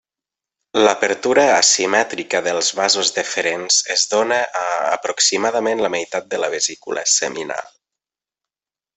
[0.85, 7.71] L'apertura asimètrica dels vasos deferents es dóna a aproximadament la meitat de la vesícula seminal.